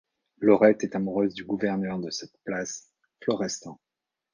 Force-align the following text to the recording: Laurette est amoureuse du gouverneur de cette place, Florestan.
Laurette 0.39 0.83
est 0.83 0.95
amoureuse 0.95 1.35
du 1.35 1.43
gouverneur 1.45 1.99
de 1.99 2.09
cette 2.09 2.33
place, 2.43 2.89
Florestan. 3.21 3.79